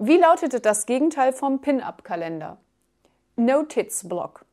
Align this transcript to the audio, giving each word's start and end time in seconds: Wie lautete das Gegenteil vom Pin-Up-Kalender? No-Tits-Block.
Wie 0.00 0.16
lautete 0.16 0.60
das 0.60 0.86
Gegenteil 0.86 1.32
vom 1.32 1.60
Pin-Up-Kalender? 1.60 2.58
No-Tits-Block. 3.34 4.44